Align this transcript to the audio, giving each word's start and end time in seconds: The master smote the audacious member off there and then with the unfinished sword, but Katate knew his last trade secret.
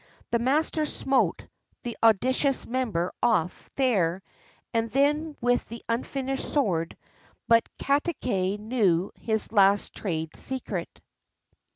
The 0.31 0.39
master 0.39 0.83
smote 0.87 1.45
the 1.83 1.95
audacious 2.01 2.65
member 2.65 3.13
off 3.21 3.69
there 3.75 4.23
and 4.73 4.89
then 4.89 5.35
with 5.41 5.63
the 5.69 5.83
unfinished 5.87 6.51
sword, 6.51 6.97
but 7.47 7.69
Katate 7.77 8.57
knew 8.59 9.11
his 9.15 9.51
last 9.51 9.93
trade 9.93 10.35
secret. 10.35 11.01